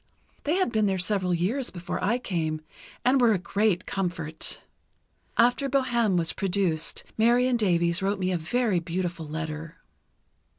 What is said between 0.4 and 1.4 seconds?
They had been there several